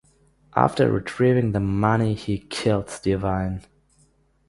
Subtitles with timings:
[0.55, 3.61] After retrieving the money, he kills Devine.